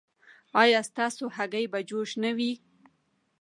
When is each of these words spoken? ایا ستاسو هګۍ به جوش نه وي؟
ایا 0.61 0.79
ستاسو 0.89 1.25
هګۍ 1.35 1.65
به 1.71 1.79
جوش 1.89 2.11
نه 2.23 2.31
وي؟ 2.37 2.51